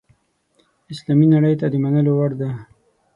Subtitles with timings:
[0.91, 2.49] اسلامي نړۍ ته د منلو وړ ده.